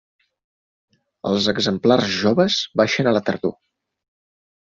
[1.31, 3.57] Els exemplars joves baixen a la tardor.